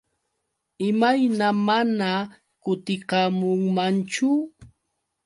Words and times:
¿Imayna 0.89 1.47
mana 1.67 2.11
kutikamunmanchu? 2.63 4.27